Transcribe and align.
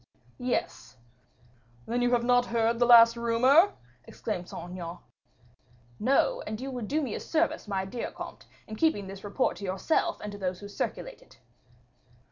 "Yes." 0.39 0.97
"Then 1.85 2.01
you 2.01 2.09
have 2.13 2.23
not 2.23 2.47
heard 2.47 2.79
the 2.79 2.87
last 2.87 3.15
rumor?" 3.15 3.73
exclaimed 4.05 4.49
Saint 4.49 4.71
Aignan. 4.71 4.97
"No, 5.99 6.41
and 6.47 6.59
you 6.59 6.71
will 6.71 6.81
do 6.83 7.03
me 7.03 7.13
a 7.13 7.19
service, 7.19 7.67
my 7.67 7.85
dear 7.85 8.09
comte, 8.09 8.47
in 8.65 8.77
keeping 8.77 9.05
this 9.05 9.23
report 9.23 9.57
to 9.57 9.63
yourself 9.63 10.19
and 10.21 10.31
to 10.31 10.39
those 10.39 10.59
who 10.59 10.67
circulate 10.67 11.21
it." 11.21 11.37